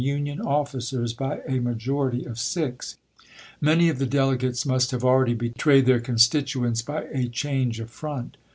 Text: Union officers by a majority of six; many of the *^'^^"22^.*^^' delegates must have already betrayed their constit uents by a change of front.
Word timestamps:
Union 0.03 0.41
officers 0.41 1.13
by 1.13 1.41
a 1.47 1.59
majority 1.59 2.25
of 2.25 2.39
six; 2.39 2.97
many 3.61 3.87
of 3.87 3.99
the 3.99 4.05
*^'^^"22^.*^^' 4.07 4.09
delegates 4.11 4.65
must 4.65 4.89
have 4.89 5.03
already 5.05 5.35
betrayed 5.35 5.85
their 5.85 5.99
constit 6.01 6.47
uents 6.59 6.83
by 6.83 7.03
a 7.13 7.27
change 7.27 7.79
of 7.79 7.87
front. 7.91 8.35